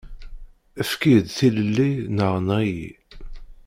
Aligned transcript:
Efk-iyi-d 0.81 1.27
tilelli 1.37 1.91
neɣ 2.17 2.33
enɣ-iyi. 2.39 2.91